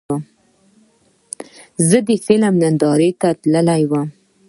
[1.89, 4.07] زه د فلم نندارې ته تللی وم.